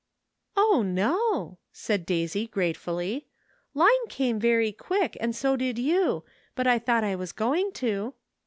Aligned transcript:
"O, 0.57 0.81
no!" 0.83 1.59
said 1.71 2.07
Daisy 2.07 2.47
gratefully, 2.47 3.27
"Line 3.75 4.07
came 4.09 4.39
very 4.39 4.71
quick, 4.71 5.15
and 5.19 5.35
so 5.35 5.55
did 5.55 5.77
you; 5.77 6.23
but 6.55 6.65
I 6.65 6.79
thought 6.79 7.03
I 7.03 7.13
was 7.15 7.31
going 7.31 7.71
to." 7.73 8.15